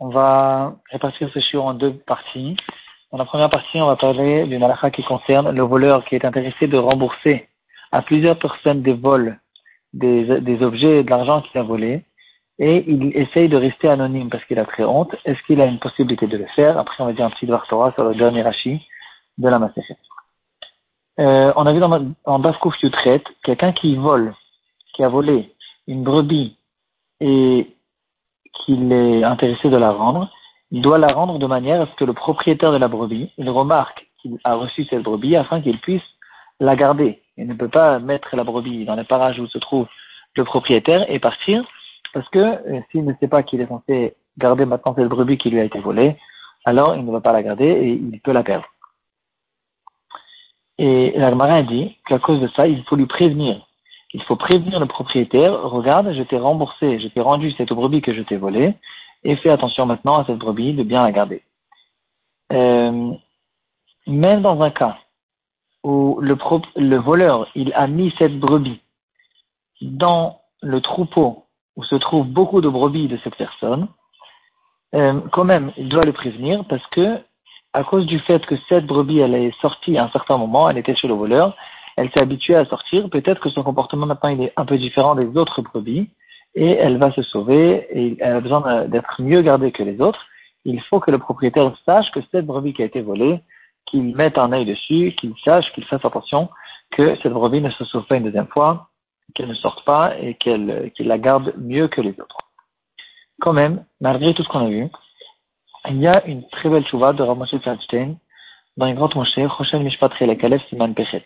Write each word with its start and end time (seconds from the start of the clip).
On 0.00 0.08
va 0.08 0.74
répartir 0.90 1.30
ce 1.32 1.40
shiur 1.40 1.64
en 1.64 1.74
deux 1.74 1.94
parties. 1.94 2.56
Dans 3.12 3.18
la 3.18 3.24
première 3.24 3.48
partie, 3.48 3.80
on 3.80 3.86
va 3.86 3.96
parler 3.96 4.44
du 4.46 4.58
malacha 4.58 4.90
qui 4.90 5.02
concerne 5.04 5.50
le 5.50 5.62
voleur 5.62 6.04
qui 6.04 6.16
est 6.16 6.24
intéressé 6.24 6.66
de 6.66 6.76
rembourser 6.76 7.48
à 7.92 8.02
plusieurs 8.02 8.38
personnes 8.38 8.82
des 8.82 8.92
vols 8.92 9.38
des, 9.94 10.62
objets 10.62 11.00
et 11.00 11.04
de 11.04 11.10
l'argent 11.10 11.42
qu'il 11.42 11.58
a 11.60 11.62
volé. 11.62 12.04
Et 12.58 12.84
il 12.86 13.16
essaye 13.16 13.48
de 13.48 13.56
rester 13.56 13.88
anonyme 13.88 14.28
parce 14.28 14.44
qu'il 14.44 14.58
a 14.58 14.64
très 14.64 14.84
honte. 14.84 15.14
Est-ce 15.24 15.42
qu'il 15.42 15.60
a 15.60 15.66
une 15.66 15.78
possibilité 15.78 16.26
de 16.26 16.36
le 16.36 16.46
faire? 16.54 16.78
Après, 16.78 17.02
on 17.02 17.06
va 17.06 17.12
dire 17.12 17.24
un 17.24 17.30
petit 17.30 17.46
Dvar 17.46 17.66
sur 17.66 18.04
le 18.04 18.14
dernier 18.14 18.42
Rashi 18.42 18.86
de 19.38 19.48
la 19.48 19.58
Masechet. 19.58 19.96
Euh, 21.20 21.52
on 21.56 21.66
a 21.66 21.72
vu 21.72 21.78
dans, 21.78 22.12
en 22.24 22.38
Bafkouf 22.38 22.80
Yutret, 22.82 23.22
quelqu'un 23.44 23.72
qui 23.72 23.94
vole, 23.96 24.34
qui 24.94 25.04
a 25.04 25.08
volé 25.08 25.54
une 25.86 26.02
brebis 26.02 26.56
et 27.20 27.74
qu'il 28.52 28.92
est 28.92 29.22
intéressé 29.22 29.68
de 29.68 29.76
la 29.76 29.92
rendre, 29.92 30.30
il 30.70 30.82
doit 30.82 30.98
la 30.98 31.08
rendre 31.08 31.38
de 31.38 31.46
manière 31.46 31.82
à 31.82 31.86
ce 31.86 31.94
que 31.94 32.04
le 32.04 32.14
propriétaire 32.14 32.72
de 32.72 32.78
la 32.78 32.88
brebis, 32.88 33.30
il 33.38 33.48
remarque 33.48 34.06
qu'il 34.20 34.38
a 34.44 34.54
reçu 34.54 34.84
cette 34.84 35.02
brebis 35.02 35.36
afin 35.36 35.60
qu'il 35.60 35.78
puisse 35.78 36.02
la 36.60 36.74
garder. 36.76 37.22
Il 37.36 37.46
ne 37.46 37.54
peut 37.54 37.68
pas 37.68 37.98
mettre 37.98 38.34
la 38.34 38.44
brebis 38.44 38.84
dans 38.84 38.94
les 38.94 39.04
parages 39.04 39.38
où 39.38 39.46
se 39.46 39.58
trouve 39.58 39.86
le 40.36 40.44
propriétaire 40.44 41.08
et 41.08 41.18
partir, 41.18 41.64
parce 42.12 42.28
que 42.30 42.38
euh, 42.38 42.80
s'il 42.90 43.04
ne 43.04 43.14
sait 43.20 43.28
pas 43.28 43.42
qu'il 43.42 43.60
est 43.60 43.68
censé 43.68 44.14
garder 44.38 44.64
maintenant 44.64 44.94
cette 44.96 45.08
brebis 45.08 45.38
qui 45.38 45.50
lui 45.50 45.60
a 45.60 45.64
été 45.64 45.78
volée, 45.78 46.16
alors 46.64 46.96
il 46.96 47.04
ne 47.04 47.12
va 47.12 47.20
pas 47.20 47.32
la 47.32 47.42
garder 47.42 47.66
et 47.66 47.92
il 47.92 48.20
peut 48.20 48.32
la 48.32 48.42
perdre. 48.42 48.66
Et 50.78 51.12
l'Agmara 51.16 51.54
a 51.54 51.62
dit 51.62 51.96
qu'à 52.06 52.18
cause 52.18 52.40
de 52.40 52.48
ça, 52.48 52.66
il 52.66 52.82
faut 52.84 52.96
lui 52.96 53.06
prévenir. 53.06 53.66
Il 54.12 54.22
faut 54.22 54.36
prévenir 54.36 54.78
le 54.78 54.86
propriétaire, 54.86 55.62
regarde, 55.62 56.12
je 56.12 56.22
t'ai 56.22 56.38
remboursé, 56.38 57.00
je 57.00 57.08
t'ai 57.08 57.20
rendu 57.20 57.50
cette 57.52 57.72
brebis 57.72 58.00
que 58.00 58.14
je 58.14 58.22
t'ai 58.22 58.36
volée, 58.36 58.74
et 59.24 59.36
fais 59.36 59.50
attention 59.50 59.86
maintenant 59.86 60.18
à 60.18 60.24
cette 60.24 60.38
brebis 60.38 60.74
de 60.74 60.82
bien 60.82 61.02
la 61.02 61.12
garder. 61.12 61.42
Euh, 62.52 63.12
même 64.06 64.42
dans 64.42 64.60
un 64.62 64.70
cas 64.70 64.98
où 65.82 66.18
le, 66.20 66.36
le 66.76 66.96
voleur, 66.96 67.48
il 67.54 67.72
a 67.74 67.86
mis 67.86 68.14
cette 68.18 68.38
brebis 68.38 68.80
dans 69.80 70.40
le 70.62 70.80
troupeau 70.80 71.44
où 71.76 71.84
se 71.84 71.96
trouvent 71.96 72.28
beaucoup 72.28 72.60
de 72.60 72.68
brebis 72.68 73.08
de 73.08 73.18
cette 73.24 73.36
personne, 73.36 73.88
euh, 74.94 75.20
quand 75.32 75.44
même, 75.44 75.72
il 75.76 75.88
doit 75.88 76.04
le 76.04 76.12
prévenir 76.12 76.64
parce 76.66 76.86
que 76.88 77.18
à 77.74 77.84
cause 77.84 78.06
du 78.06 78.20
fait 78.20 78.46
que 78.46 78.54
cette 78.68 78.86
brebis, 78.86 79.18
elle 79.18 79.34
est 79.34 79.60
sortie 79.60 79.98
à 79.98 80.04
un 80.04 80.10
certain 80.10 80.38
moment, 80.38 80.70
elle 80.70 80.78
était 80.78 80.94
chez 80.94 81.08
le 81.08 81.14
voleur, 81.14 81.56
elle 81.96 82.08
s'est 82.10 82.22
habituée 82.22 82.54
à 82.54 82.64
sortir, 82.64 83.10
peut-être 83.10 83.40
que 83.40 83.50
son 83.50 83.62
comportement 83.62 84.06
maintenant 84.06 84.30
il 84.30 84.42
est 84.42 84.52
un 84.56 84.64
peu 84.64 84.78
différent 84.78 85.14
des 85.14 85.36
autres 85.36 85.60
brebis, 85.60 86.08
et 86.54 86.70
elle 86.70 86.98
va 86.98 87.12
se 87.12 87.22
sauver, 87.22 87.86
et 87.90 88.16
elle 88.20 88.36
a 88.36 88.40
besoin 88.40 88.84
d'être 88.86 89.20
mieux 89.20 89.42
gardée 89.42 89.72
que 89.72 89.82
les 89.82 90.00
autres. 90.00 90.24
Il 90.64 90.80
faut 90.82 91.00
que 91.00 91.10
le 91.10 91.18
propriétaire 91.18 91.76
sache 91.84 92.10
que 92.12 92.20
cette 92.30 92.46
brebis 92.46 92.74
qui 92.74 92.82
a 92.82 92.86
été 92.86 93.02
volée, 93.02 93.40
qu'il 93.86 94.14
mette 94.16 94.38
un 94.38 94.52
œil 94.52 94.64
dessus, 94.64 95.14
qu'il 95.18 95.34
sache, 95.44 95.70
qu'il 95.72 95.84
fasse 95.84 96.04
attention 96.04 96.48
que 96.92 97.16
cette 97.16 97.32
brebis 97.32 97.60
ne 97.60 97.70
se 97.70 97.84
sauve 97.84 98.06
pas 98.06 98.16
une 98.16 98.24
deuxième 98.24 98.46
fois, 98.46 98.88
qu'elle 99.34 99.48
ne 99.48 99.54
sorte 99.54 99.84
pas 99.84 100.16
et 100.20 100.34
qu'elle 100.34 100.92
la 100.98 101.18
garde 101.18 101.52
mieux 101.58 101.88
que 101.88 102.00
les 102.00 102.12
autres. 102.12 102.38
Quand 103.40 103.52
même, 103.52 103.84
malgré 104.00 104.32
tout 104.32 104.44
ce 104.44 104.48
qu'on 104.48 104.64
a 104.64 104.68
vu, 104.68 104.88
il 105.88 106.00
y 106.00 106.06
a 106.06 106.26
une 106.26 106.46
très 106.48 106.68
belle 106.68 106.86
chouva 106.86 107.12
de 107.12 107.22
Rav 107.22 107.44
Feinstein 107.46 108.16
dans 108.76 108.86
une 108.86 108.94
grande 108.94 109.14
Moshe, 109.14 109.34
Choshen 109.34 109.82
Mishpat 109.82 110.10
Kalef 110.10 110.62
Siman 110.68 110.94
Pechet. 110.94 111.24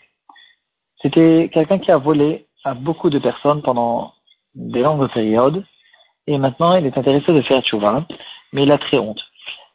C'était 1.01 1.49
quelqu'un 1.53 1.79
qui 1.79 1.91
a 1.91 1.99
volé 1.99 2.47
à 2.65 2.75
beaucoup 2.75 3.09
de 3.09 3.19
personnes 3.19 3.63
pendant 3.63 4.13
des 4.55 4.81
longues 4.81 5.11
périodes, 5.13 5.65
et 6.27 6.39
maintenant 6.39 6.75
il 6.75 6.87
est 6.87 6.99
intéressé 6.99 7.33
de 7.33 7.41
faire 7.43 7.65
chouva, 7.65 8.05
mais 8.53 8.65
il 8.65 8.73
a 8.73 8.79
très 8.79 8.99
honte. 8.99 9.23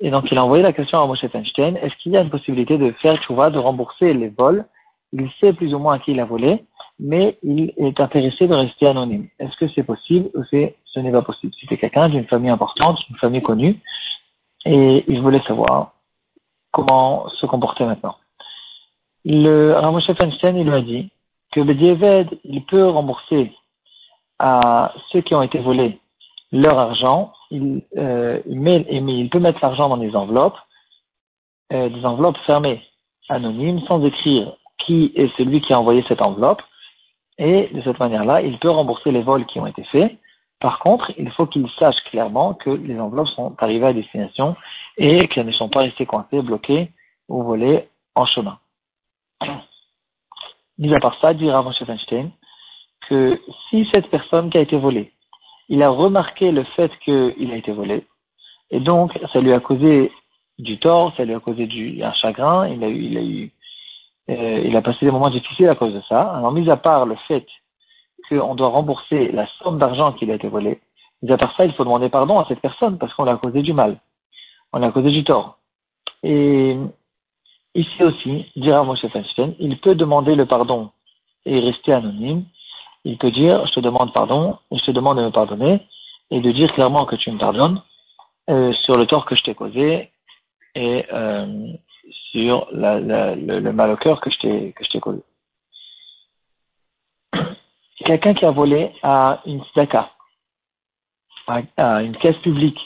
Et 0.01 0.11
donc 0.11 0.29
il 0.31 0.37
a 0.37 0.43
envoyé 0.43 0.63
la 0.63 0.73
question 0.73 1.01
à 1.01 1.07
Moshe 1.07 1.25
Feinstein, 1.25 1.77
est-ce 1.77 1.95
qu'il 1.97 2.11
y 2.11 2.17
a 2.17 2.21
une 2.21 2.29
possibilité 2.29 2.77
de 2.77 2.91
faire 3.01 3.21
chouva, 3.23 3.49
de 3.49 3.59
rembourser 3.59 4.13
les 4.13 4.29
vols? 4.29 4.65
Il 5.13 5.29
sait 5.39 5.53
plus 5.53 5.73
ou 5.73 5.79
moins 5.79 5.95
à 5.95 5.99
qui 5.99 6.11
il 6.11 6.19
a 6.19 6.25
volé, 6.25 6.65
mais 6.99 7.37
il 7.43 7.71
est 7.77 7.99
intéressé 7.99 8.47
de 8.47 8.53
rester 8.53 8.87
anonyme. 8.87 9.27
Est-ce 9.39 9.55
que 9.57 9.67
c'est 9.69 9.83
possible 9.83 10.29
ou 10.35 10.43
c'est, 10.49 10.75
ce 10.85 10.99
n'est 10.99 11.11
pas 11.11 11.21
possible? 11.21 11.53
C'était 11.59 11.77
quelqu'un 11.77 12.09
d'une 12.09 12.25
famille 12.25 12.49
importante, 12.49 12.99
d'une 13.07 13.17
famille 13.17 13.41
connue, 13.41 13.79
et 14.65 15.03
il 15.07 15.21
voulait 15.21 15.43
savoir 15.47 15.93
comment 16.71 17.27
se 17.29 17.45
comporter 17.45 17.85
maintenant. 17.85 18.15
Le 19.25 19.73
Ramoshe 19.73 20.11
Feinstein, 20.13 20.57
il 20.57 20.67
lui 20.67 20.75
a 20.75 20.81
dit 20.81 21.09
que 21.51 21.61
Bedieved, 21.61 22.39
il 22.43 22.65
peut 22.65 22.87
rembourser 22.87 23.53
à 24.39 24.93
ceux 25.11 25.21
qui 25.21 25.35
ont 25.35 25.41
été 25.41 25.59
volés 25.59 25.99
leur 26.51 26.77
argent, 26.77 27.33
il, 27.49 27.81
euh, 27.97 28.39
il, 28.45 28.59
met, 28.59 28.85
il 28.89 29.29
peut 29.29 29.39
mettre 29.39 29.59
l'argent 29.61 29.89
dans 29.89 29.97
des 29.97 30.15
enveloppes, 30.15 30.57
euh, 31.71 31.89
des 31.89 32.05
enveloppes 32.05 32.37
fermées, 32.45 32.81
anonymes, 33.29 33.81
sans 33.87 34.03
écrire 34.03 34.53
qui 34.77 35.11
est 35.15 35.35
celui 35.37 35.61
qui 35.61 35.73
a 35.73 35.79
envoyé 35.79 36.03
cette 36.07 36.21
enveloppe, 36.21 36.61
et 37.37 37.69
de 37.73 37.81
cette 37.81 37.99
manière-là, 37.99 38.41
il 38.41 38.59
peut 38.59 38.69
rembourser 38.69 39.11
les 39.11 39.21
vols 39.21 39.45
qui 39.45 39.59
ont 39.59 39.65
été 39.65 39.83
faits, 39.85 40.15
par 40.63 40.79
contre, 40.79 41.11
il 41.17 41.29
faut 41.31 41.45
qu'ils 41.45 41.69
sachent 41.77 42.01
clairement 42.05 42.53
que 42.53 42.69
les 42.69 42.97
enveloppes 42.97 43.27
sont 43.27 43.53
arrivées 43.57 43.87
à 43.87 43.91
destination 43.91 44.55
et 44.95 45.27
qu'elles 45.27 45.45
ne 45.45 45.51
sont 45.51 45.67
pas 45.67 45.81
restées 45.81 46.05
coincées, 46.05 46.41
bloquées 46.41 46.89
ou 47.27 47.43
volées 47.43 47.89
en 48.15 48.25
chemin. 48.25 48.57
Mis 50.77 50.93
à 50.95 51.01
part 51.01 51.19
ça, 51.19 51.33
dit 51.33 51.51
Rav 51.51 51.69
Feinstein 51.73 52.31
que 53.09 53.41
si 53.69 53.85
cette 53.93 54.09
personne 54.09 54.49
qui 54.49 54.57
a 54.57 54.61
été 54.61 54.77
volée, 54.77 55.11
il 55.67 55.83
a 55.83 55.89
remarqué 55.89 56.49
le 56.53 56.63
fait 56.75 56.97
qu'il 57.03 57.51
a 57.51 57.57
été 57.57 57.73
volé, 57.73 58.07
et 58.71 58.79
donc 58.79 59.19
ça 59.33 59.41
lui 59.41 59.51
a 59.51 59.59
causé 59.59 60.13
du 60.59 60.79
tort, 60.79 61.13
ça 61.17 61.25
lui 61.25 61.33
a 61.33 61.41
causé 61.41 61.67
un 62.01 62.13
chagrin, 62.13 62.69
il 62.69 62.81
a 62.85 62.87
eu, 62.87 63.03
il 63.03 63.17
a 63.17 63.21
eu, 63.21 63.51
euh, 64.29 64.61
il 64.63 64.77
a 64.77 64.81
passé 64.81 65.05
des 65.05 65.11
moments 65.11 65.29
difficiles 65.29 65.67
à 65.67 65.75
cause 65.75 65.93
de 65.93 66.01
ça. 66.07 66.21
Alors, 66.21 66.53
mis 66.53 66.69
à 66.69 66.77
part 66.77 67.05
le 67.05 67.15
fait 67.27 67.45
qu'on 68.39 68.55
doit 68.55 68.69
rembourser 68.69 69.31
la 69.31 69.47
somme 69.59 69.77
d'argent 69.77 70.13
qui 70.13 70.29
a 70.29 70.35
été 70.35 70.47
volée. 70.47 70.79
Mais 71.21 71.31
à 71.31 71.37
part 71.37 71.55
ça, 71.55 71.65
il 71.65 71.73
faut 71.73 71.83
demander 71.83 72.09
pardon 72.09 72.39
à 72.39 72.45
cette 72.47 72.59
personne 72.59 72.97
parce 72.97 73.13
qu'on 73.13 73.23
l'a 73.23 73.37
causé 73.37 73.61
du 73.61 73.73
mal. 73.73 73.99
On 74.71 74.79
l'a 74.79 74.91
causé 74.91 75.11
du 75.11 75.23
tort. 75.23 75.57
Et 76.23 76.77
ici 77.75 78.03
aussi, 78.03 78.45
dira 78.55 78.83
Moshe 78.83 79.05
Feinstein, 79.07 79.55
il 79.59 79.79
peut 79.79 79.95
demander 79.95 80.35
le 80.35 80.45
pardon 80.45 80.91
et 81.45 81.59
rester 81.59 81.93
anonyme. 81.93 82.45
Il 83.05 83.17
peut 83.17 83.31
dire, 83.31 83.65
je 83.67 83.73
te 83.73 83.79
demande 83.79 84.13
pardon, 84.13 84.57
je 84.71 84.83
te 84.83 84.91
demande 84.91 85.17
de 85.17 85.23
me 85.23 85.31
pardonner, 85.31 85.81
et 86.31 86.39
de 86.39 86.51
dire 86.51 86.73
clairement 86.73 87.05
que 87.05 87.15
tu 87.15 87.31
me 87.31 87.37
pardonnes 87.37 87.81
euh, 88.49 88.73
sur 88.73 88.97
le 88.97 89.05
tort 89.05 89.25
que 89.25 89.35
je 89.35 89.43
t'ai 89.43 89.55
causé 89.55 90.09
et 90.75 91.05
euh, 91.13 91.73
sur 92.31 92.67
le, 92.71 93.59
le, 93.59 93.71
mal 93.73 93.91
au 93.91 93.97
cœur 93.97 94.19
que 94.21 94.29
je 94.29 94.37
t'ai 94.39 94.99
causé 94.99 95.21
quelqu'un 98.03 98.33
qui 98.33 98.45
a 98.45 98.51
volé 98.51 98.91
à 99.01 99.41
une 99.45 99.63
tzedaka, 99.63 100.09
à, 101.47 102.03
une 102.03 102.15
caisse 102.17 102.37
publique, 102.37 102.79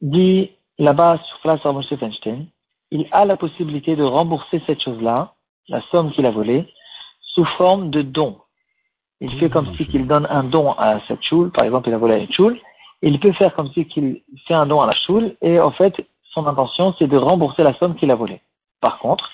dit 0.00 0.50
là-bas 0.78 1.18
sur 1.24 1.40
place 1.40 1.64
à 1.64 1.72
Moshe 1.72 1.94
Feinstein, 1.94 2.46
il 2.90 3.06
a 3.12 3.24
la 3.24 3.36
possibilité 3.36 3.96
de 3.96 4.02
rembourser 4.02 4.62
cette 4.66 4.82
chose-là, 4.82 5.34
la 5.68 5.80
somme 5.90 6.12
qu'il 6.12 6.26
a 6.26 6.30
volée, 6.30 6.66
sous 7.20 7.44
forme 7.56 7.90
de 7.90 8.02
don. 8.02 8.38
Il 9.20 9.38
fait 9.38 9.50
comme 9.50 9.74
si 9.76 9.86
qu'il 9.86 10.06
donne 10.06 10.26
un 10.30 10.44
don 10.44 10.72
à 10.72 11.00
cette 11.06 11.22
choule, 11.22 11.50
par 11.50 11.64
exemple 11.64 11.88
il 11.88 11.94
a 11.94 11.98
volé 11.98 12.14
à 12.14 12.18
une 12.18 12.32
choule, 12.32 12.58
il 13.02 13.18
peut 13.20 13.32
faire 13.32 13.54
comme 13.54 13.70
si 13.72 13.86
qu'il 13.86 14.22
fait 14.46 14.54
un 14.54 14.66
don 14.66 14.80
à 14.80 14.86
la 14.86 14.94
choule, 14.94 15.36
et 15.42 15.60
en 15.60 15.70
fait, 15.70 15.94
son 16.32 16.46
intention 16.46 16.94
c'est 16.98 17.06
de 17.06 17.16
rembourser 17.16 17.62
la 17.62 17.74
somme 17.74 17.96
qu'il 17.96 18.10
a 18.10 18.14
volée. 18.14 18.40
Par 18.80 18.98
contre, 18.98 19.30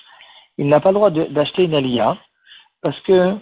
il 0.58 0.68
n'a 0.68 0.80
pas 0.80 0.90
le 0.90 0.94
droit 0.94 1.10
d'acheter 1.10 1.64
une 1.64 1.74
alia, 1.74 2.16
parce 2.82 2.98
que 3.00 3.36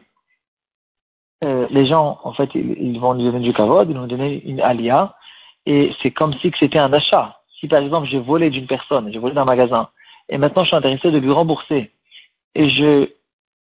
euh, 1.45 1.67
les 1.71 1.87
gens, 1.87 2.19
en 2.25 2.33
fait, 2.33 2.51
ils, 2.55 2.99
vont 2.99 3.13
lui 3.13 3.25
donner 3.25 3.41
du 3.41 3.53
kavod, 3.53 3.89
ils 3.89 3.95
vont 3.95 4.03
lui 4.03 4.09
donner 4.09 4.43
une 4.45 4.61
alia, 4.61 5.15
et 5.67 5.93
c'est 6.03 6.11
comme 6.11 6.35
si 6.35 6.53
c'était 6.59 6.79
un 6.79 6.93
achat. 6.93 7.39
Si 7.61 7.69
par 7.69 7.81
exemple 7.81 8.09
j'ai 8.09 8.19
volé 8.19 8.51
d'une 8.51 8.67
personne, 8.67 9.11
j'ai 9.13 9.19
volé 9.19 9.35
d'un 9.35 9.45
magasin, 9.45 9.89
et 10.29 10.39
maintenant 10.39 10.63
je 10.63 10.69
suis 10.69 10.77
intéressé 10.77 11.11
de 11.11 11.19
lui 11.19 11.31
rembourser, 11.31 11.93
et 12.55 12.71
je 12.71 13.09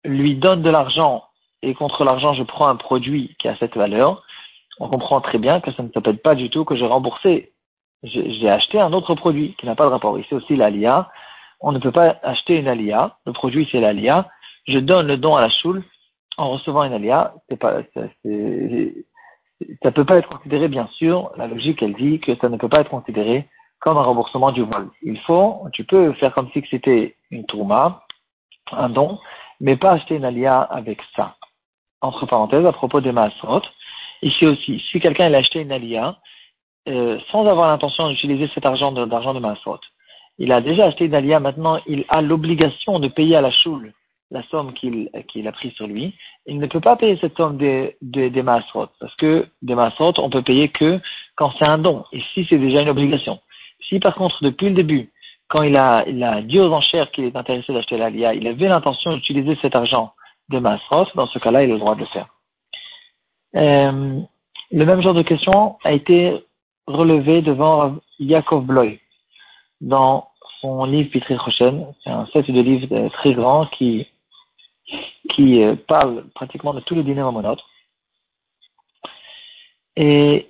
lui 0.04 0.34
donne 0.34 0.62
de 0.62 0.70
l'argent, 0.70 1.24
et 1.62 1.74
contre 1.74 2.04
l'argent 2.04 2.34
je 2.34 2.42
prends 2.42 2.68
un 2.68 2.76
produit 2.76 3.36
qui 3.38 3.48
a 3.48 3.56
cette 3.56 3.76
valeur, 3.76 4.22
on 4.80 4.88
comprend 4.88 5.20
très 5.20 5.38
bien 5.38 5.60
que 5.60 5.72
ça 5.72 5.82
ne 5.82 5.90
s'appelle 5.90 6.18
pas 6.18 6.34
du 6.34 6.50
tout 6.50 6.64
que 6.64 6.74
j'ai 6.74 6.86
remboursé. 6.86 7.52
J'ai 8.02 8.50
acheté 8.50 8.80
un 8.80 8.92
autre 8.92 9.14
produit 9.14 9.54
qui 9.58 9.66
n'a 9.66 9.74
pas 9.74 9.84
de 9.84 9.90
rapport. 9.90 10.18
Ici 10.18 10.34
aussi 10.34 10.56
l'alia. 10.56 11.08
On 11.60 11.72
ne 11.72 11.78
peut 11.78 11.92
pas 11.92 12.16
acheter 12.22 12.58
une 12.58 12.68
alia. 12.68 13.16
Le 13.24 13.32
produit 13.32 13.68
c'est 13.70 13.80
l'alia. 13.80 14.28
Je 14.66 14.78
donne 14.78 15.06
le 15.06 15.16
don 15.16 15.36
à 15.36 15.40
la 15.40 15.48
choule 15.48 15.84
en 16.36 16.50
recevant 16.50 16.84
une 16.84 16.92
alia, 16.92 17.34
c'est 17.48 17.58
pas, 17.58 17.82
ça, 17.94 18.02
ça 19.82 19.92
peut 19.92 20.04
pas 20.04 20.18
être 20.18 20.28
considéré, 20.28 20.68
bien 20.68 20.88
sûr, 20.92 21.30
la 21.36 21.46
logique, 21.46 21.82
elle 21.82 21.94
dit 21.94 22.20
que 22.20 22.34
ça 22.36 22.48
ne 22.48 22.56
peut 22.56 22.68
pas 22.68 22.80
être 22.80 22.90
considéré 22.90 23.48
comme 23.80 23.98
un 23.98 24.02
remboursement 24.02 24.50
du 24.50 24.62
vol. 24.62 24.90
Il 25.02 25.18
faut, 25.20 25.62
tu 25.72 25.84
peux 25.84 26.12
faire 26.14 26.34
comme 26.34 26.50
si 26.52 26.64
c'était 26.70 27.16
une 27.30 27.44
tourma, 27.44 28.02
un 28.72 28.88
don, 28.88 29.18
mais 29.60 29.76
pas 29.76 29.92
acheter 29.92 30.16
une 30.16 30.24
alia 30.24 30.60
avec 30.60 31.00
ça. 31.14 31.36
Entre 32.00 32.26
parenthèses, 32.26 32.66
à 32.66 32.72
propos 32.72 33.00
des 33.00 33.12
maasrot, 33.12 33.62
ici 34.22 34.46
aussi, 34.46 34.82
si 34.90 35.00
quelqu'un 35.00 35.32
a 35.32 35.36
acheté 35.36 35.60
une 35.60 35.72
alia, 35.72 36.16
euh, 36.88 37.18
sans 37.30 37.46
avoir 37.46 37.68
l'intention 37.68 38.08
d'utiliser 38.08 38.50
cet 38.54 38.66
argent 38.66 38.92
d'argent 38.92 39.34
de, 39.34 39.40
de 39.40 39.46
il 40.38 40.52
a 40.52 40.60
déjà 40.60 40.86
acheté 40.86 41.04
une 41.04 41.14
alia, 41.14 41.40
maintenant 41.40 41.78
il 41.86 42.04
a 42.08 42.20
l'obligation 42.20 42.98
de 42.98 43.08
payer 43.08 43.36
à 43.36 43.40
la 43.40 43.50
choule 43.50 43.92
la 44.30 44.42
somme 44.44 44.72
qu'il 44.72 45.10
qu'il 45.28 45.46
a 45.46 45.52
prise 45.52 45.72
sur 45.72 45.86
lui, 45.86 46.14
il 46.46 46.58
ne 46.58 46.66
peut 46.66 46.80
pas 46.80 46.96
payer 46.96 47.18
cette 47.20 47.36
somme 47.36 47.56
des, 47.56 47.96
des, 48.02 48.30
des 48.30 48.42
parce 48.42 49.14
que 49.18 49.46
des 49.62 49.74
maasrot, 49.74 50.14
on 50.18 50.30
peut 50.30 50.42
payer 50.42 50.68
que 50.68 51.00
quand 51.36 51.52
c'est 51.58 51.68
un 51.68 51.78
don, 51.78 52.04
ici 52.12 52.46
c'est 52.48 52.58
déjà 52.58 52.82
une 52.82 52.88
obligation. 52.88 53.40
Si 53.88 54.00
par 54.00 54.14
contre, 54.14 54.42
depuis 54.42 54.68
le 54.68 54.74
début, 54.74 55.10
quand 55.48 55.62
il 55.62 55.76
a, 55.76 56.04
il 56.06 56.22
a 56.22 56.42
dit 56.42 56.58
aux 56.58 56.72
enchères 56.72 57.10
qu'il 57.10 57.24
est 57.24 57.36
intéressé 57.36 57.72
d'acheter 57.72 57.96
l'Alia, 57.98 58.34
il 58.34 58.46
avait 58.46 58.68
l'intention 58.68 59.12
d'utiliser 59.12 59.56
cet 59.62 59.76
argent 59.76 60.12
de 60.48 60.58
Masros, 60.58 61.06
dans 61.14 61.26
ce 61.26 61.38
cas-là, 61.38 61.64
il 61.64 61.70
a 61.70 61.74
le 61.74 61.78
droit 61.78 61.94
de 61.94 62.00
le 62.00 62.06
faire. 62.06 62.28
Euh, 63.56 64.20
le 64.72 64.84
même 64.84 65.00
genre 65.00 65.14
de 65.14 65.22
question 65.22 65.76
a 65.84 65.92
été 65.92 66.44
relevé 66.86 67.40
devant 67.42 67.96
Yaakov 68.18 68.64
Bloy 68.64 68.98
dans 69.80 70.28
son 70.60 70.84
livre 70.84 71.10
Pitri 71.10 71.36
Rochen. 71.36 71.86
C'est 72.02 72.10
un 72.10 72.26
set 72.32 72.50
de 72.50 72.60
livres 72.60 73.08
très 73.10 73.32
grand 73.34 73.66
qui, 73.66 74.06
qui 75.30 75.62
euh, 75.62 75.76
parle 75.88 76.24
pratiquement 76.34 76.74
de 76.74 76.80
tous 76.80 76.94
les 76.94 77.02
dîners. 77.02 77.24
Et 79.96 80.46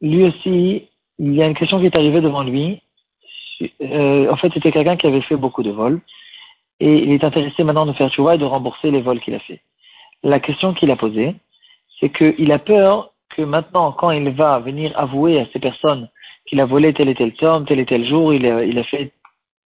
lui 0.00 0.24
aussi, 0.24 0.88
il 1.18 1.34
y 1.34 1.42
a 1.42 1.46
une 1.46 1.54
question 1.54 1.78
qui 1.80 1.86
est 1.86 1.98
arrivée 1.98 2.20
devant 2.20 2.42
lui. 2.42 2.82
Euh, 3.80 4.30
en 4.30 4.36
fait, 4.36 4.52
c'était 4.52 4.72
quelqu'un 4.72 4.96
qui 4.96 5.06
avait 5.06 5.22
fait 5.22 5.36
beaucoup 5.36 5.62
de 5.62 5.70
vols 5.70 6.00
et 6.78 6.98
il 7.04 7.12
est 7.12 7.24
intéressé 7.24 7.64
maintenant 7.64 7.86
de 7.86 7.94
faire 7.94 8.10
vois 8.18 8.34
et 8.34 8.38
de 8.38 8.44
rembourser 8.44 8.90
les 8.90 9.00
vols 9.00 9.20
qu'il 9.20 9.34
a 9.34 9.40
fait. 9.40 9.60
La 10.22 10.40
question 10.40 10.74
qu'il 10.74 10.90
a 10.90 10.96
posée, 10.96 11.34
c'est 11.98 12.10
qu'il 12.10 12.52
a 12.52 12.58
peur 12.58 13.12
que 13.30 13.42
maintenant, 13.42 13.92
quand 13.92 14.10
il 14.10 14.28
va 14.30 14.58
venir 14.58 14.92
avouer 14.98 15.40
à 15.40 15.46
ces 15.52 15.58
personnes 15.58 16.08
qu'il 16.46 16.60
a 16.60 16.66
volé 16.66 16.92
tel 16.92 17.08
et 17.08 17.14
tel 17.14 17.32
somme, 17.40 17.64
tel 17.66 17.80
et 17.80 17.86
tel 17.86 18.06
jour, 18.06 18.32
il 18.34 18.46
a 18.46 18.84
fait 18.84 19.12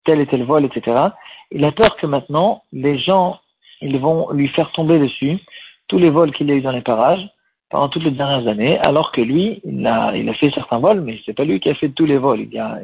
tel 0.05 0.21
et 0.21 0.27
tel 0.27 0.43
vol, 0.43 0.65
etc., 0.65 1.09
il 1.51 1.65
a 1.65 1.71
peur 1.71 1.95
que 1.97 2.05
maintenant, 2.05 2.63
les 2.71 2.99
gens, 2.99 3.39
ils 3.81 3.97
vont 3.97 4.31
lui 4.31 4.47
faire 4.49 4.71
tomber 4.71 4.99
dessus 4.99 5.39
tous 5.87 5.97
les 5.97 6.09
vols 6.09 6.31
qu'il 6.31 6.49
a 6.51 6.55
eu 6.55 6.61
dans 6.61 6.71
les 6.71 6.81
parages 6.81 7.27
pendant 7.69 7.89
toutes 7.89 8.03
les 8.03 8.11
dernières 8.11 8.47
années, 8.47 8.79
alors 8.79 9.11
que 9.11 9.21
lui, 9.21 9.61
il 9.63 9.85
a, 9.85 10.15
il 10.15 10.27
a 10.27 10.33
fait 10.33 10.51
certains 10.51 10.79
vols, 10.79 11.01
mais 11.01 11.19
c'est 11.25 11.33
pas 11.33 11.43
lui 11.43 11.59
qui 11.59 11.69
a 11.69 11.75
fait 11.75 11.89
tous 11.89 12.05
les 12.05 12.17
vols. 12.17 12.47
Il 12.51 12.57
a, 12.57 12.79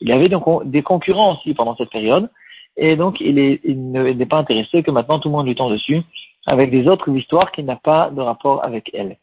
il 0.00 0.12
avait 0.12 0.28
donc 0.28 0.70
des 0.70 0.82
concurrents 0.82 1.34
aussi 1.34 1.54
pendant 1.54 1.76
cette 1.76 1.90
période, 1.90 2.30
et 2.76 2.94
donc 2.94 3.20
il 3.20 3.38
est, 3.38 3.60
il 3.64 3.90
n'est 3.90 4.26
pas 4.26 4.38
intéressé 4.38 4.82
que 4.82 4.92
maintenant 4.92 5.18
tout 5.18 5.28
le 5.28 5.34
monde 5.34 5.46
lui 5.46 5.56
tombe 5.56 5.72
dessus 5.72 6.02
avec 6.46 6.70
des 6.70 6.86
autres 6.86 7.10
histoires 7.10 7.50
qui 7.50 7.62
n'ont 7.64 7.76
pas 7.76 8.10
de 8.10 8.20
rapport 8.20 8.64
avec 8.64 8.90
elle. 8.94 9.16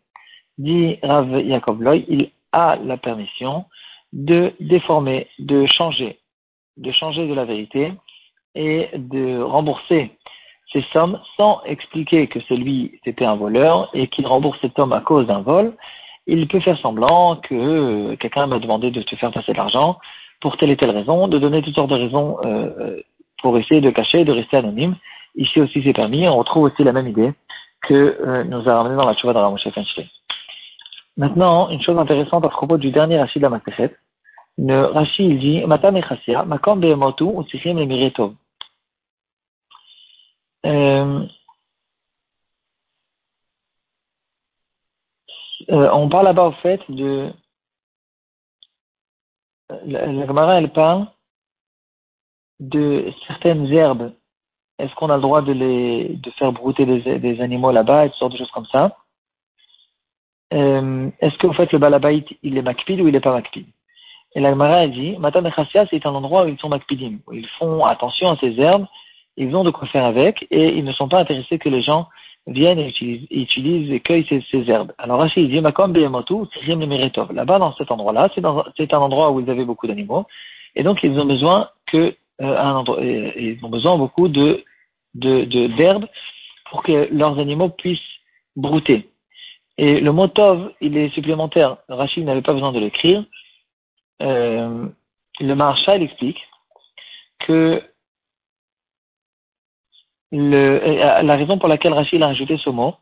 Dit 0.58 0.98
Rav 1.02 1.42
Yaakov 1.42 1.82
Loy, 1.82 2.04
il 2.10 2.30
a 2.52 2.78
la 2.84 2.98
permission 2.98 3.66
de 4.14 4.54
déformer, 4.60 5.28
de 5.40 5.66
changer, 5.66 6.20
de 6.78 6.92
changer 6.92 7.28
de 7.28 7.34
la 7.34 7.46
vérité 7.46 7.94
et 8.54 8.90
de 8.94 9.42
rembourser 9.42 10.12
ces 10.76 10.86
sommes 10.92 11.20
sans 11.38 11.62
expliquer 11.66 12.28
que 12.28 12.40
c'est 12.48 12.58
lui, 12.58 13.00
c'était 13.06 13.24
un 13.24 13.36
voleur 13.36 13.90
et 13.94 14.08
qu'il 14.08 14.28
rembourse 14.28 14.60
cet 14.60 14.78
homme 14.78 14.92
à 14.92 15.00
cause 15.00 15.26
d'un 15.26 15.40
vol, 15.40 15.74
il 16.28 16.48
peut 16.50 16.60
faire 16.60 16.78
semblant 16.80 17.38
que 17.38 18.16
quelqu'un 18.16 18.48
m'a 18.48 18.60
demandé 18.60 18.92
de 18.92 19.02
te 19.02 19.16
faire 19.16 19.32
passer 19.32 19.54
de 19.54 19.58
l'argent 19.58 19.98
pour 20.42 20.58
telle 20.58 20.72
et 20.72 20.78
telle 20.78 20.92
raison, 20.92 21.30
de 21.30 21.40
donner 21.40 21.62
toutes 21.62 21.76
sortes 21.76 21.92
de 21.92 21.96
raisons 21.96 22.38
euh, 22.44 23.00
pour 23.42 23.58
essayer 23.58 23.80
de 23.80 23.90
cacher, 23.90 24.26
de 24.26 24.34
rester 24.34 24.58
anonyme. 24.58 24.96
Ici 25.36 25.62
aussi 25.62 25.82
c'est 25.82 25.94
permis, 25.94 26.28
on 26.28 26.38
retrouve 26.38 26.64
aussi 26.64 26.84
la 26.84 26.92
même 26.92 27.08
idée 27.08 27.32
que 27.84 27.94
euh, 27.94 28.44
nous 28.44 28.68
a 28.68 28.76
ramené 28.76 28.96
dans 28.98 29.06
la 29.06 29.16
Chouva 29.16 29.34
de 29.34 29.38
Ramoshe 29.38 29.68
Maintenant, 31.18 31.70
une 31.70 31.82
chose 31.82 31.98
intéressante 31.98 32.44
à 32.44 32.50
propos 32.50 32.78
du 32.78 32.92
dernier 32.92 33.18
Rachid 33.18 33.42
de 33.42 33.48
la 33.48 33.50
Masechet. 33.50 33.96
Le 34.58 34.88
Rachid 34.88 35.26
il 35.32 35.40
dit, 35.40 35.66
Mata 35.66 35.92
Mechassia, 35.92 36.44
Makom 36.44 36.82
Behemotu, 36.82 37.26
Utsichim 37.40 37.78
le 37.78 37.86
Miretov. 37.86 38.32
Euh, 38.32 38.34
euh, 38.34 38.45
on 45.70 46.10
parle 46.10 46.26
là-bas 46.26 46.48
au 46.48 46.52
fait 46.54 46.82
de 46.90 47.32
la, 49.86 50.26
Gemara 50.26 50.58
elle 50.58 50.72
parle 50.72 51.08
de 52.60 53.12
certaines 53.28 53.72
herbes. 53.72 54.14
Est-ce 54.78 54.94
qu'on 54.96 55.10
a 55.10 55.16
le 55.16 55.22
droit 55.22 55.42
de 55.42 56.32
faire 56.38 56.52
brouter 56.52 56.86
des, 56.86 57.42
animaux 57.42 57.72
là-bas 57.72 58.06
et 58.06 58.10
toutes 58.10 58.18
sortes 58.20 58.34
de 58.34 58.38
choses 58.38 58.52
comme 58.52 58.66
ça? 58.68 58.98
Euh, 60.54 61.10
Est-ce 61.22 61.38
qu'en 61.38 61.54
fait 61.54 61.72
le 61.72 61.80
balabait 61.80 62.26
il 62.44 62.58
est 62.58 62.62
makpid 62.62 63.02
ou 63.02 63.08
il 63.08 63.16
est 63.16 63.22
pas 63.22 63.34
makpid 63.34 63.66
Et 64.36 64.40
la 64.40 64.52
Gemara 64.52 64.84
elle 64.84 64.92
dit 64.92 65.18
Matan 65.18 65.44
c'est 65.90 66.06
un 66.06 66.16
endroit 66.16 66.44
où 66.46 66.48
ils 66.48 66.60
sont 66.60 66.70
makpidim, 66.70 67.20
où 67.28 67.34
ils 67.34 67.48
font 67.60 67.86
attention 67.86 68.30
à 68.30 68.38
ces 68.38 68.60
herbes 68.60 68.86
ils 69.38 69.56
ont 69.56 69.64
de 69.64 69.72
quoi 69.72 69.88
faire 69.88 70.06
avec 70.06 70.46
et 70.52 70.78
ils 70.78 70.84
ne 70.84 70.94
sont 70.94 71.08
pas 71.08 71.20
intéressés 71.20 71.60
que 71.60 71.70
les 71.70 71.82
gens 71.82 72.08
viennent 72.48 72.80
et 72.80 72.88
utilisent, 72.88 73.28
utilisent 73.32 73.92
et 73.92 74.00
cueillent 74.00 74.26
ces, 74.30 74.44
ces 74.52 74.70
herbes. 74.70 74.94
Alors 74.98 75.20
Rachid 75.20 75.50
dit, 75.50 75.62
Makom 75.62 75.94
Là-bas, 75.94 77.60
dans 77.60 77.74
cet 77.76 77.92
endroit-là, 77.92 78.30
c'est 78.78 78.94
un 78.94 78.98
endroit 79.00 79.32
où 79.32 79.40
ils 79.40 79.50
avaient 79.50 79.66
beaucoup 79.66 79.88
d'animaux 79.88 80.26
et 80.76 80.84
donc 80.84 81.04
ils 81.04 81.18
ont 81.20 81.26
besoin 81.26 81.70
que 81.88 82.16
euh, 82.42 82.58
un 82.58 82.76
endroit, 82.76 83.02
ils 83.02 83.58
ont 83.64 83.70
besoin 83.70 83.98
beaucoup 83.98 84.28
de 84.28 84.64
d'herbes 85.14 85.50
de, 85.50 85.68
d'herbes 85.68 86.08
pour 86.70 86.84
que 86.84 87.08
leurs 87.12 87.40
animaux 87.40 87.70
puissent 87.70 88.00
brouter. 88.56 89.10
Et 89.78 90.00
le 90.00 90.12
mot 90.12 90.28
tov, 90.28 90.72
il 90.82 90.98
est 90.98 91.10
supplémentaire. 91.10 91.78
Rachid 91.90 92.26
n'avait 92.26 92.42
pas 92.42 92.54
besoin 92.54 92.72
de 92.72 92.80
l'écrire. 92.80 93.26
Euh, 94.22 94.88
le 95.40 95.54
marshal 95.54 96.02
explique 96.02 96.42
que 97.40 97.82
euh, 100.36 101.22
la 101.22 101.36
raison 101.36 101.58
pour 101.58 101.70
laquelle 101.70 101.94
Rachid 101.94 102.22
a 102.22 102.28
ajouté 102.28 102.58
ce 102.58 102.70
mot, 102.70 102.96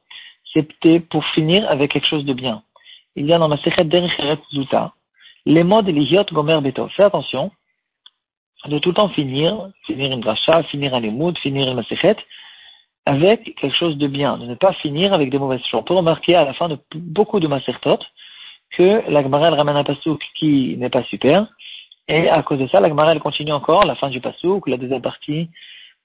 c'était 0.53 0.99
pour 0.99 1.25
finir 1.27 1.69
avec 1.69 1.91
quelque 1.91 2.07
chose 2.07 2.25
de 2.25 2.33
bien. 2.33 2.63
Il 3.15 3.25
y 3.25 3.33
a 3.33 3.37
dans 3.37 3.47
la 3.47 3.57
Sechet 3.57 3.85
Derecheret 3.85 4.39
Zuta, 4.51 4.93
les 5.45 5.63
mots 5.63 5.81
de 5.81 5.91
l'Ihiot 5.91 6.25
Gomer 6.31 6.61
Beto. 6.61 6.87
Fais 6.89 7.03
attention 7.03 7.51
de 8.65 8.79
tout 8.79 8.89
le 8.89 8.95
temps 8.95 9.09
finir, 9.09 9.69
finir 9.85 10.11
une 10.11 10.21
dracha, 10.21 10.63
finir 10.63 10.93
un 10.95 10.99
limoud, 10.99 11.37
finir 11.39 11.67
une 11.67 11.75
Masechet, 11.75 12.15
avec 13.05 13.55
quelque 13.55 13.75
chose 13.75 13.97
de 13.97 14.07
bien, 14.07 14.37
de 14.37 14.45
ne 14.45 14.55
pas 14.55 14.73
finir 14.73 15.13
avec 15.13 15.29
des 15.29 15.37
mauvaises 15.37 15.63
choses. 15.65 15.81
On 15.81 15.83
peut 15.83 15.93
remarquer 15.93 16.35
à 16.35 16.45
la 16.45 16.53
fin 16.53 16.69
de 16.69 16.77
beaucoup 16.95 17.39
de 17.39 17.47
Masertot 17.47 17.99
que 18.71 19.03
la 19.09 19.21
Gemara 19.21 19.49
ramène 19.49 19.75
un 19.75 19.83
pasouk 19.83 20.23
qui 20.35 20.77
n'est 20.77 20.89
pas 20.89 21.03
super, 21.03 21.47
et 22.07 22.29
à 22.29 22.41
cause 22.43 22.59
de 22.59 22.67
ça, 22.67 22.79
la 22.79 22.89
Gemara 22.89 23.17
continue 23.19 23.51
encore, 23.51 23.85
la 23.85 23.95
fin 23.95 24.09
du 24.09 24.19
pasouk, 24.19 24.67
la 24.67 24.77
deuxième 24.77 25.01
partie, 25.01 25.49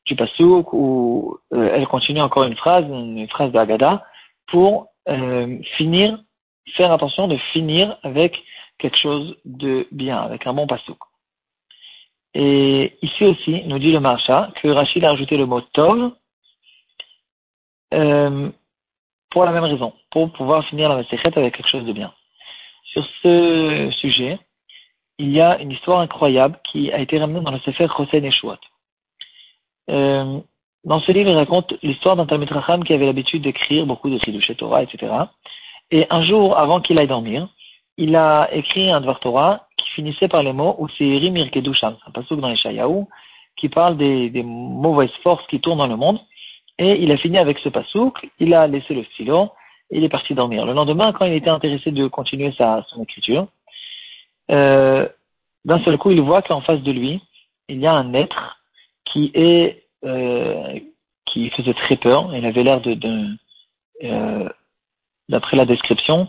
du 0.09 0.17
pasouk 0.17 0.73
où 0.73 1.39
euh, 1.53 1.71
elle 1.75 1.87
continue 1.87 2.21
encore 2.21 2.45
une 2.45 2.57
phrase, 2.57 2.85
une 2.89 3.29
phrase 3.29 3.53
d'Agada, 3.53 4.05
pour 4.49 4.89
euh, 5.09 5.59
finir, 5.77 6.19
faire 6.77 6.93
attention 6.93 7.29
de 7.29 7.37
finir 7.53 7.97
avec 8.03 8.37
quelque 8.79 8.97
chose 8.97 9.37
de 9.45 9.87
bien, 9.93 10.19
avec 10.19 10.47
un 10.47 10.55
bon 10.55 10.67
pasouk. 10.67 10.99
Et 12.35 12.97
ici 13.03 13.25
aussi, 13.25 13.63
nous 13.67 13.79
dit 13.79 13.93
le 13.93 14.01
Marsha, 14.01 14.51
que 14.61 14.69
Rachid 14.69 15.05
a 15.05 15.11
ajouté 15.11 15.37
le 15.37 15.47
mot 15.47 15.61
tov 15.61 16.13
euh, 17.95 18.51
pour 19.31 19.45
la 19.45 19.53
même 19.53 19.65
raison, 19.65 19.93
pour 20.11 20.33
pouvoir 20.33 20.65
finir 20.67 20.89
la 20.89 20.97
Masechet 20.97 21.37
avec 21.37 21.55
quelque 21.57 21.71
chose 21.71 21.85
de 21.85 21.93
bien. 21.93 22.13
Sur 22.93 23.05
ce 23.23 23.91
sujet, 24.01 24.39
il 25.19 25.31
y 25.31 25.41
a 25.41 25.61
une 25.61 25.73
histoire 25.73 26.01
incroyable 26.01 26.59
qui 26.71 26.91
a 26.93 26.99
été 26.99 27.19
ramenée 27.19 27.41
dans 27.41 27.51
le 27.51 27.59
Sefer 27.61 27.89
Chosen 27.95 28.25
et 28.25 28.31
euh, 29.91 30.41
dans 30.85 31.01
ce 31.01 31.13
livre, 31.13 31.31
il 31.31 31.37
raconte 31.37 31.75
l'histoire 31.83 32.17
d'un 32.17 32.27
Talmud 32.27 32.51
Racham 32.51 32.85
qui 32.85 32.93
avait 32.93 33.07
l'habitude 33.07 33.43
d'écrire 33.43 33.87
beaucoup 33.87 34.11
de 34.11 34.19
Chidush 34.19 34.57
Torah, 34.57 34.83
etc. 34.83 35.13
Et 35.91 36.07
un 36.11 36.23
jour, 36.23 36.59
avant 36.59 36.81
qu'il 36.81 36.99
aille 36.99 37.09
dormir, 37.09 37.49
il 37.97 38.15
a 38.15 38.49
écrit 38.53 38.91
un 38.91 39.01
Dvar 39.01 39.21
Torah 39.21 39.67
qui 39.77 39.89
finissait 39.91 40.29
par 40.29 40.43
les 40.43 40.53
mots 40.53 40.77
Useiri 40.79 41.31
Mirkedusham, 41.31 41.97
un 42.07 42.11
passage 42.11 42.39
dans 42.39 42.49
les 42.49 42.57
Shayaou, 42.57 43.09
qui 43.57 43.69
parle 43.69 43.97
des, 43.97 44.31
des, 44.31 44.43
mauvaises 44.43 45.15
forces 45.23 45.45
qui 45.49 45.61
tournent 45.61 45.79
dans 45.79 45.87
le 45.87 45.97
monde. 45.97 46.21
Et 46.79 47.03
il 47.03 47.11
a 47.11 47.17
fini 47.17 47.39
avec 47.39 47.59
ce 47.59 47.69
pasouk, 47.69 48.31
il 48.39 48.55
a 48.55 48.69
laissé 48.69 48.95
le 48.95 49.03
stylo, 49.05 49.51
et 49.91 49.99
il 49.99 50.05
est 50.05 50.09
parti 50.09 50.35
dormir. 50.35 50.65
Le 50.65 50.75
lendemain, 50.75 51.13
quand 51.13 51.25
il 51.25 51.33
était 51.33 51.51
intéressé 51.51 51.91
de 51.91 52.07
continuer 52.07 52.53
sa, 52.57 52.85
son 52.89 53.03
écriture, 53.03 53.49
euh, 54.51 55.09
d'un 55.65 55.83
seul 55.85 55.99
coup, 55.99 56.13
il 56.13 56.21
voit 56.21 56.43
qu'en 56.43 56.61
face 56.61 56.83
de 56.83 56.93
lui, 56.93 57.21
il 57.69 57.81
y 57.81 57.87
a 57.87 57.93
un 57.93 58.15
être 58.15 58.58
qui 59.13 59.31
est 59.35 59.85
euh, 60.05 60.79
qui 61.27 61.51
faisait 61.51 61.75
très 61.75 61.97
peur. 61.97 62.35
Il 62.35 62.47
avait 62.47 62.63
l'air 62.63 62.81
de, 62.81 62.95
de 62.95 63.27
euh, 64.05 64.49
d'après 65.29 65.57
la 65.57 65.67
description, 65.67 66.29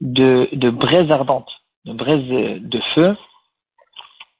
de, 0.00 0.48
de 0.52 0.70
braise 0.70 1.10
ardente, 1.10 1.50
de 1.84 1.92
braise 1.92 2.26
de 2.26 2.80
feu. 2.94 3.16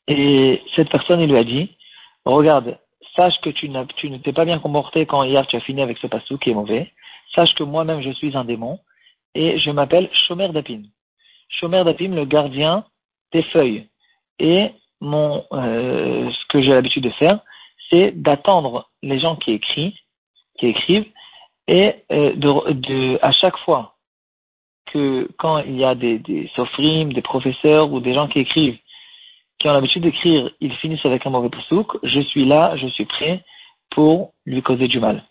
Et 0.07 0.63
cette 0.77 0.91
personne, 0.91 1.21
il 1.21 1.31
lui 1.31 1.39
a 1.39 1.45
dit, 1.45 1.77
regarde, 2.25 2.79
sache 3.17 3.41
que 3.41 3.51
tu, 3.51 3.69
ne 3.69 4.19
t'es 4.19 4.33
pas 4.33 4.45
bien 4.45 4.59
comporté 4.59 5.07
quand 5.07 5.23
hier 5.23 5.47
tu 5.47 5.57
as 5.57 5.61
fini 5.61 5.83
avec 5.83 5.99
ce 5.99 6.07
passou 6.07 6.39
qui 6.39 6.51
est 6.51 6.55
mauvais. 6.55 6.93
Sache 7.35 7.55
que 7.55 7.63
moi-même 7.63 8.03
je 8.03 8.11
suis 8.11 8.37
un 8.37 8.45
démon 8.45 8.79
et 9.35 9.59
je 9.59 9.71
m'appelle 9.71 10.09
Shomer 10.27 10.49
d'Apim. 10.49 10.83
Shomer 11.49 11.85
d'Apim, 11.85 12.15
le 12.15 12.25
gardien 12.25 12.85
des 13.33 13.43
feuilles. 13.45 13.89
Et 14.39 14.71
mon, 15.01 15.45
euh, 15.53 16.31
ce 16.31 16.47
que 16.47 16.61
j'ai 16.61 16.71
l'habitude 16.71 17.05
de 17.05 17.11
faire, 17.11 17.41
c'est 17.91 18.13
d'attendre 18.13 18.89
les 19.03 19.19
gens 19.19 19.37
qui 19.37 19.53
écrivent, 19.53 19.97
qui 20.59 20.67
écrivent, 20.67 21.07
et 21.69 21.95
euh, 22.11 22.35
de, 22.35 23.19
à 23.23 23.33
chaque 23.33 23.57
fois 23.59 23.95
que 24.87 25.29
quand 25.39 25.59
il 25.59 25.77
y 25.77 25.85
a 25.85 25.95
des, 25.95 26.19
des 26.19 26.51
des 27.05 27.23
professeurs 27.23 27.93
ou 27.93 28.01
des 28.01 28.15
gens 28.15 28.29
qui 28.29 28.41
écrivent, 28.41 28.79
qui 29.59 29.69
ont 29.69 29.73
l'habitude 29.73 30.03
d'écrire, 30.03 30.51
ils 30.61 30.75
finissent 30.77 31.05
avec 31.05 31.27
un 31.27 31.31
mauvais 31.31 31.51
pasouk, 31.51 31.99
je 32.03 32.21
suis 32.21 32.45
là, 32.45 32.77
je 32.77 32.89
suis 32.89 33.05
prêt 33.05 33.45
pour 33.91 34.33
lui 34.47 34.63
causer 34.63 34.89
du 34.89 35.01
mal. 35.01 35.25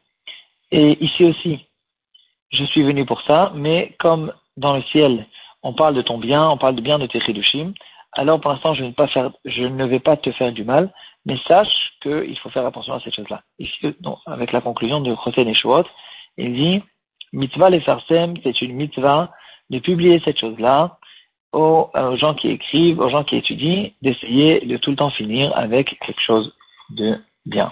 Et 0.71 1.03
ici 1.03 1.25
aussi, 1.25 1.65
je 2.51 2.63
suis 2.65 2.83
venu 2.83 3.05
pour 3.05 3.21
ça, 3.23 3.51
mais 3.55 3.95
comme 3.99 4.31
dans 4.55 4.75
le 4.75 4.83
ciel, 4.83 5.25
on 5.63 5.73
parle 5.73 5.95
de 5.95 6.01
ton 6.01 6.19
bien, 6.19 6.47
on 6.49 6.57
parle 6.57 6.75
de 6.75 6.81
bien 6.81 6.99
de 6.99 7.07
tes 7.07 7.19
chidushim, 7.19 7.73
alors 8.13 8.39
pour 8.39 8.51
l'instant, 8.51 8.73
je, 8.73 8.83
je 9.45 9.63
ne 9.63 9.85
vais 9.85 9.99
pas 9.99 10.17
te 10.17 10.31
faire 10.31 10.51
du 10.51 10.63
mal, 10.63 10.91
mais 11.29 11.37
sache 11.47 11.93
qu'il 12.01 12.37
faut 12.39 12.49
faire 12.49 12.65
attention 12.65 12.93
à. 12.93 13.41
Ici, 13.59 13.95
donc, 13.99 14.17
avec 14.25 14.51
la 14.51 14.61
conclusion 14.61 14.99
de 14.99 15.15
Chosen 15.23 15.47
et 15.47 15.55
il 16.37 16.53
dit, 16.53 16.83
mitzvah 17.33 17.69
les 17.69 17.81
farsem, 17.81 18.33
c'est 18.43 18.61
une 18.61 18.73
mitzvah 18.73 19.31
de 19.69 19.77
publier 19.77 20.19
cette 20.25 20.39
chose-là 20.39 20.97
aux, 21.51 21.91
gens 22.15 22.33
qui 22.33 22.49
écrivent, 22.49 22.99
aux 22.99 23.09
gens 23.09 23.23
qui 23.23 23.35
étudient, 23.35 23.89
d'essayer 24.01 24.59
de 24.61 24.77
tout 24.77 24.89
le 24.89 24.95
temps 24.95 25.11
finir 25.11 25.55
avec 25.55 25.99
quelque 25.99 26.21
chose 26.21 26.51
de 26.89 27.19
bien. 27.45 27.71